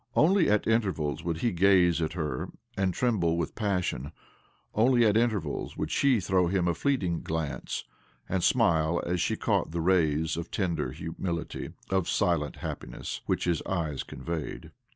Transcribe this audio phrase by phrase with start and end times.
[0.15, 4.11] Only at intervals would he gaze at her and tremble with passion;
[4.73, 7.83] only at intervals would she throw him a fleeting glance,
[8.27, 13.61] and smile as she caught the rays of tender humility, of silent happiness, which his
[13.67, 14.71] eyes conveyed.